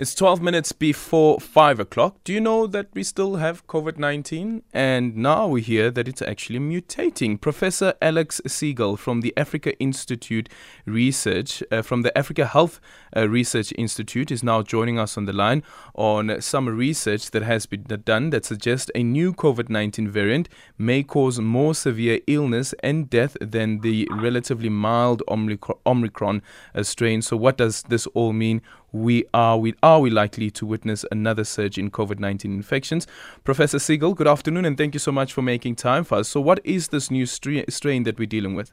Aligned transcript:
It's 0.00 0.14
12 0.14 0.40
minutes 0.40 0.72
before 0.72 1.38
5 1.40 1.78
o'clock. 1.78 2.24
Do 2.24 2.32
you 2.32 2.40
know 2.40 2.66
that 2.66 2.86
we 2.94 3.02
still 3.02 3.36
have 3.36 3.66
COVID 3.66 3.98
19? 3.98 4.62
And 4.72 5.14
now 5.14 5.46
we 5.46 5.60
hear 5.60 5.90
that 5.90 6.08
it's 6.08 6.22
actually 6.22 6.58
mutating. 6.58 7.38
Professor 7.38 7.92
Alex 8.00 8.40
Sigal 8.46 8.98
from 8.98 9.20
the 9.20 9.34
Africa 9.36 9.78
Institute 9.78 10.48
Research, 10.86 11.62
uh, 11.70 11.82
from 11.82 12.00
the 12.00 12.16
Africa 12.16 12.46
Health 12.46 12.80
uh, 13.14 13.28
Research 13.28 13.74
Institute, 13.76 14.30
is 14.30 14.42
now 14.42 14.62
joining 14.62 14.98
us 14.98 15.18
on 15.18 15.26
the 15.26 15.34
line 15.34 15.62
on 15.94 16.40
some 16.40 16.66
research 16.66 17.30
that 17.32 17.42
has 17.42 17.66
been 17.66 17.82
done 17.82 18.30
that 18.30 18.46
suggests 18.46 18.90
a 18.94 19.02
new 19.02 19.34
COVID 19.34 19.68
19 19.68 20.08
variant 20.08 20.48
may 20.78 21.02
cause 21.02 21.38
more 21.40 21.74
severe 21.74 22.20
illness 22.26 22.72
and 22.82 23.10
death 23.10 23.36
than 23.38 23.80
the 23.80 24.08
relatively 24.12 24.70
mild 24.70 25.22
Omicron 25.28 26.40
uh, 26.74 26.82
strain. 26.84 27.20
So, 27.20 27.36
what 27.36 27.58
does 27.58 27.82
this 27.82 28.06
all 28.14 28.32
mean? 28.32 28.62
We 28.92 29.24
are 29.32 29.56
we 29.56 29.74
are 29.82 30.00
we 30.00 30.10
likely 30.10 30.50
to 30.52 30.66
witness 30.66 31.04
another 31.12 31.44
surge 31.44 31.78
in 31.78 31.90
COVID-19 31.90 32.46
infections? 32.46 33.06
Professor 33.44 33.78
Sigal, 33.78 34.16
good 34.16 34.26
afternoon 34.26 34.64
and 34.64 34.76
thank 34.76 34.94
you 34.94 35.00
so 35.00 35.12
much 35.12 35.32
for 35.32 35.42
making 35.42 35.76
time 35.76 36.02
for 36.02 36.18
us. 36.18 36.28
So 36.28 36.40
what 36.40 36.60
is 36.64 36.88
this 36.88 37.10
new 37.10 37.26
strain 37.26 38.02
that 38.02 38.18
we're 38.18 38.26
dealing 38.26 38.54
with? 38.54 38.72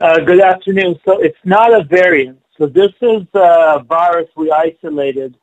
Uh, 0.00 0.18
good 0.20 0.40
afternoon. 0.40 0.96
So 1.06 1.20
it's 1.20 1.38
not 1.44 1.72
a 1.72 1.84
variant. 1.84 2.40
So 2.58 2.66
this 2.66 2.92
is 3.00 3.22
a 3.34 3.82
virus 3.88 4.28
we 4.36 4.50
isolated 4.50 5.36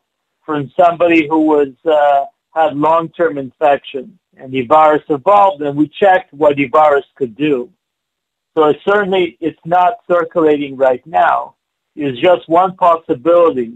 from 0.46 0.72
somebody 0.80 1.28
who 1.28 1.42
was 1.42 1.70
uh, 1.86 2.26
had 2.54 2.78
long-term 2.78 3.38
infection, 3.38 4.18
and 4.38 4.52
the 4.52 4.66
virus 4.66 5.04
evolved, 5.10 5.62
and 5.62 5.78
we 5.78 5.90
checked 5.90 6.34
what 6.34 6.56
the 6.56 6.68
virus 6.68 7.06
could 7.16 7.36
do. 7.36 7.70
So 8.56 8.74
certainly 8.88 9.38
it's 9.42 9.60
not 9.66 9.96
circulating 10.10 10.78
right 10.78 11.06
now 11.06 11.57
is 11.98 12.20
just 12.20 12.48
one 12.48 12.76
possibility 12.76 13.74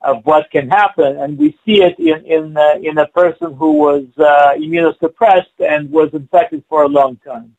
of 0.00 0.24
what 0.24 0.50
can 0.50 0.68
happen, 0.68 1.18
and 1.18 1.36
we 1.36 1.58
see 1.64 1.82
it 1.82 1.98
in 1.98 2.24
in 2.24 2.56
uh, 2.56 2.74
in 2.82 2.98
a 2.98 3.08
person 3.08 3.54
who 3.54 3.72
was 3.72 4.04
uh, 4.18 4.54
immunosuppressed 4.56 5.56
and 5.58 5.90
was 5.90 6.10
infected 6.12 6.62
for 6.68 6.84
a 6.84 6.88
long 6.88 7.16
time. 7.16 7.56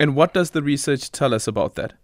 And 0.00 0.16
what 0.16 0.34
does 0.34 0.50
the 0.50 0.62
research 0.62 1.12
tell 1.12 1.32
us 1.32 1.46
about 1.46 1.76
that? 1.76 1.94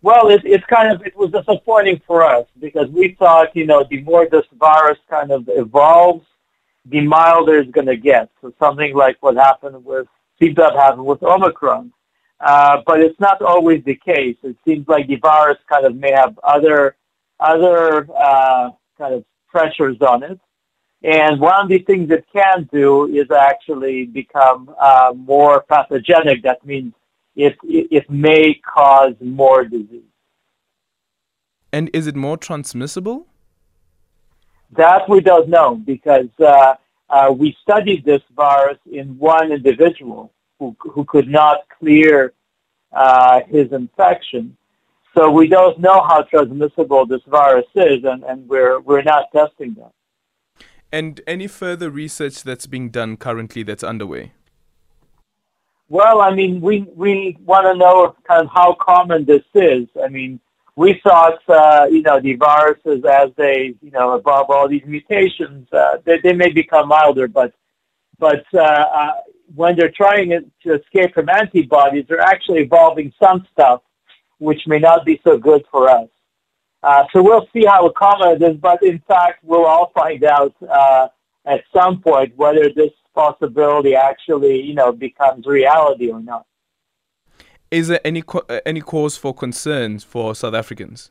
Well, 0.00 0.28
it, 0.30 0.42
it's 0.44 0.64
kind 0.66 0.92
of 0.92 1.04
it 1.04 1.16
was 1.16 1.30
disappointing 1.32 2.00
for 2.06 2.22
us 2.22 2.46
because 2.60 2.88
we 2.88 3.16
thought 3.18 3.54
you 3.56 3.66
know 3.66 3.84
the 3.88 4.00
more 4.02 4.28
this 4.30 4.46
virus 4.58 4.98
kind 5.10 5.32
of 5.32 5.48
evolves, 5.48 6.24
the 6.84 7.00
milder 7.00 7.58
it's 7.58 7.70
going 7.70 7.88
to 7.88 7.96
get. 7.96 8.30
So 8.40 8.52
something 8.58 8.94
like 8.94 9.16
what 9.20 9.36
happened 9.36 9.84
with 9.84 10.06
seems 10.38 10.56
to 10.56 10.64
have 10.64 10.74
happened 10.74 11.06
with 11.06 11.22
Omicron. 11.22 11.92
Uh, 12.42 12.82
but 12.84 13.00
it's 13.00 13.18
not 13.20 13.40
always 13.40 13.84
the 13.84 13.94
case. 13.94 14.36
It 14.42 14.56
seems 14.66 14.88
like 14.88 15.06
the 15.06 15.16
virus 15.16 15.58
kind 15.70 15.86
of 15.86 15.94
may 15.94 16.10
have 16.12 16.38
other 16.42 16.96
other 17.38 18.08
uh, 18.16 18.70
kind 18.98 19.14
of 19.14 19.24
pressures 19.48 19.96
on 20.00 20.24
it. 20.24 20.40
And 21.04 21.40
one 21.40 21.62
of 21.62 21.68
the 21.68 21.80
things 21.80 22.10
it 22.10 22.24
can 22.32 22.68
do 22.72 23.06
is 23.06 23.30
actually 23.30 24.06
become 24.06 24.74
uh, 24.80 25.12
more 25.16 25.62
pathogenic. 25.68 26.42
That 26.42 26.64
means 26.64 26.94
it, 27.34 27.56
it, 27.64 27.88
it 27.90 28.10
may 28.10 28.54
cause 28.54 29.14
more 29.20 29.64
disease. 29.64 30.02
And 31.72 31.90
is 31.92 32.06
it 32.06 32.14
more 32.14 32.36
transmissible? 32.36 33.26
That 34.72 35.08
we 35.08 35.20
don't 35.20 35.48
know 35.48 35.74
because 35.74 36.28
uh, 36.38 36.74
uh, 37.10 37.32
we 37.36 37.56
studied 37.62 38.04
this 38.04 38.22
virus 38.34 38.78
in 38.90 39.18
one 39.18 39.50
individual 39.52 40.32
who, 40.62 40.76
who 40.90 41.04
could 41.04 41.28
not 41.28 41.58
clear 41.78 42.32
uh, 42.92 43.40
his 43.48 43.72
infection. 43.72 44.56
So 45.14 45.30
we 45.30 45.48
don't 45.48 45.78
know 45.78 46.00
how 46.08 46.22
transmissible 46.22 47.06
this 47.06 47.20
virus 47.26 47.66
is, 47.74 48.04
and, 48.04 48.22
and 48.22 48.48
we're, 48.48 48.80
we're 48.80 49.02
not 49.02 49.24
testing 49.32 49.74
that. 49.74 49.92
And 50.92 51.20
any 51.26 51.48
further 51.48 51.90
research 51.90 52.42
that's 52.44 52.66
being 52.66 52.90
done 52.90 53.16
currently 53.16 53.62
that's 53.62 53.82
underway? 53.82 54.32
Well, 55.88 56.20
I 56.22 56.34
mean, 56.34 56.60
we, 56.60 56.86
we 56.94 57.36
want 57.44 57.66
to 57.66 57.74
know 57.74 58.14
kind 58.26 58.42
of 58.42 58.50
how 58.52 58.74
common 58.74 59.24
this 59.24 59.42
is. 59.54 59.88
I 60.02 60.08
mean, 60.08 60.40
we 60.76 61.00
thought, 61.02 61.40
uh, 61.48 61.86
you 61.90 62.02
know, 62.02 62.20
the 62.20 62.34
viruses 62.36 63.04
as 63.04 63.30
they, 63.36 63.74
you 63.82 63.90
know, 63.90 64.14
evolve 64.14 64.48
all 64.48 64.68
these 64.68 64.84
mutations, 64.86 65.70
uh, 65.72 65.98
they, 66.04 66.18
they 66.20 66.32
may 66.32 66.50
become 66.50 66.88
milder, 66.88 67.28
but, 67.28 67.52
but 68.18 68.44
uh, 68.54 68.60
uh 68.60 69.12
when 69.54 69.76
they're 69.76 69.92
trying 69.94 70.30
to 70.62 70.74
escape 70.74 71.14
from 71.14 71.28
antibodies, 71.28 72.04
they're 72.08 72.20
actually 72.20 72.60
evolving 72.60 73.12
some 73.22 73.46
stuff 73.52 73.82
which 74.38 74.66
may 74.66 74.78
not 74.78 75.04
be 75.04 75.20
so 75.22 75.38
good 75.38 75.64
for 75.70 75.88
us. 75.88 76.08
Uh, 76.82 77.04
so 77.12 77.22
we'll 77.22 77.46
see 77.52 77.64
how 77.64 77.88
common 77.96 78.30
it 78.30 78.42
is, 78.42 78.56
but 78.56 78.82
in 78.82 78.98
fact, 79.06 79.44
we'll 79.44 79.64
all 79.64 79.92
find 79.94 80.24
out 80.24 80.54
uh, 80.68 81.06
at 81.46 81.62
some 81.72 82.00
point 82.00 82.36
whether 82.36 82.68
this 82.74 82.90
possibility 83.14 83.94
actually, 83.94 84.60
you 84.60 84.74
know, 84.74 84.90
becomes 84.90 85.46
reality 85.46 86.10
or 86.10 86.20
not. 86.20 86.44
Is 87.70 87.88
there 87.88 88.00
any 88.04 88.22
co- 88.22 88.44
uh, 88.48 88.60
any 88.66 88.80
cause 88.80 89.16
for 89.16 89.32
concerns 89.32 90.02
for 90.02 90.34
South 90.34 90.54
Africans? 90.54 91.10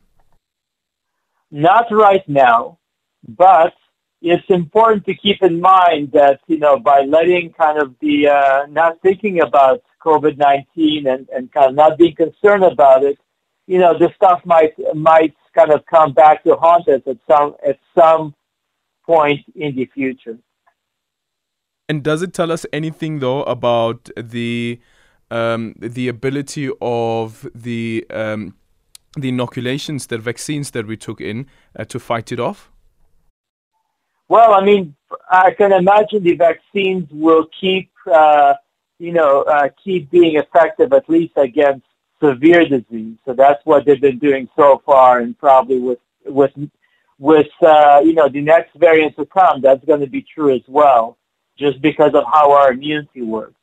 Not 1.50 1.85
right 1.91 2.28
now, 2.28 2.79
but 3.28 3.73
it's 4.22 4.50
important 4.50 5.06
to 5.06 5.16
keep 5.16 5.42
in 5.42 5.59
mind 5.59 6.12
that 6.14 6.40
you 6.48 6.59
know 6.59 6.80
by 6.80 7.02
letting 7.02 7.54
kind 7.54 7.82
of 7.82 7.96
the 8.02 8.28
uh, 8.28 8.66
not 8.70 9.02
thinking 9.02 9.42
about 9.42 9.82
COVID 10.04 10.38
nineteen 10.38 11.08
and, 11.08 11.28
and 11.30 11.52
kind 11.52 11.70
of 11.70 11.76
not 11.76 11.98
being 11.98 12.16
concerned 12.16 12.64
about 12.64 13.04
it, 13.04 13.18
you 13.68 13.80
know, 13.80 13.98
this 13.98 14.12
stuff 14.16 14.42
might 14.46 14.74
might 14.96 15.34
kind 15.56 15.72
of 15.72 15.86
come 15.86 16.14
back 16.14 16.44
to 16.44 16.56
haunt 16.56 16.88
us 16.88 17.02
at 17.08 17.18
some 17.30 17.56
at 17.68 17.80
some 17.98 18.34
point 19.06 19.40
in 19.56 19.76
the 19.76 19.86
future. 19.94 20.38
And 21.90 22.03
does 22.03 22.22
it 22.22 22.34
tell 22.34 22.52
us 22.52 22.66
anything 22.72 23.20
though 23.20 23.44
about 23.44 24.09
the 24.16 24.80
um, 25.30 25.76
the 25.80 26.08
ability 26.08 26.70
of 26.82 27.48
the 27.53 28.06
um, 28.09 28.56
the 29.18 29.30
inoculations, 29.30 30.08
the 30.08 30.18
vaccines 30.18 30.72
that 30.72 30.88
we 30.88 30.96
took 30.96 31.20
in 31.20 31.48
uh, 31.78 31.86
to 31.86 32.00
fight 32.00 32.32
it 32.32 32.40
off? 32.40 32.71
Well, 34.31 34.53
I 34.53 34.64
mean, 34.64 34.96
I 35.30 35.52
can 35.52 35.74
imagine 35.74 36.24
the 36.24 36.36
vaccines 36.36 37.06
will 37.12 37.47
keep, 37.59 37.92
uh, 38.09 38.53
you 38.97 39.12
know, 39.12 39.42
uh, 39.42 39.68
keep 39.84 40.09
being 40.09 40.38
effective 40.38 40.94
at 40.94 41.09
least 41.09 41.34
against 41.36 41.86
severe 42.24 42.66
disease. 42.66 43.18
So 43.25 43.34
that's 43.34 43.59
what 43.66 43.86
they've 43.86 44.00
been 44.00 44.20
doing 44.20 44.47
so 44.56 44.81
far, 44.86 45.20
and 45.20 45.38
probably 45.38 45.80
with 45.80 46.00
with 46.25 46.53
with 47.20 47.52
uh, 47.62 48.00
you 48.06 48.14
know 48.14 48.30
the 48.30 48.40
next 48.40 48.74
variant 48.78 49.18
to 49.18 49.25
come, 49.25 49.59
that's 49.59 49.84
going 49.84 50.00
to 50.00 50.08
be 50.08 50.22
true 50.34 50.56
as 50.56 50.66
well, 50.70 51.18
just 51.59 51.81
because 51.81 52.14
of 52.14 52.24
how 52.31 52.53
our 52.53 52.72
immunity 52.72 53.24
works. 53.24 53.59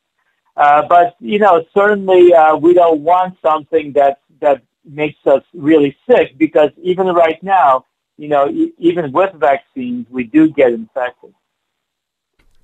Uh, 0.55 0.83
but 0.87 1.15
you 1.19 1.39
know, 1.39 1.65
certainly 1.75 2.31
uh, 2.31 2.55
we 2.55 2.75
don't 2.75 3.01
want 3.01 3.35
something 3.43 3.91
that 3.93 4.19
that 4.39 4.61
makes 4.85 5.17
us 5.25 5.41
really 5.51 5.97
sick 6.07 6.37
because 6.37 6.69
even 6.83 7.07
right 7.07 7.41
now 7.41 7.85
you 8.19 8.27
know, 8.27 8.51
even 8.77 9.13
with 9.13 9.33
vaccines, 9.35 10.05
we 10.09 10.25
do 10.25 10.49
get 10.49 10.73
infected. 10.73 11.33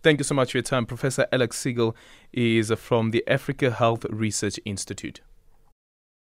Thank 0.03 0.19
you 0.19 0.25
so 0.25 0.35
much 0.35 0.51
for 0.51 0.57
your 0.57 0.63
time. 0.63 0.85
Professor 0.85 1.25
Alex 1.31 1.57
Sigal 1.63 1.95
is 2.33 2.73
from 2.73 3.11
the 3.11 3.23
Africa 3.25 3.71
Health 3.71 4.05
Research 4.09 4.59
Institute. 4.65 5.21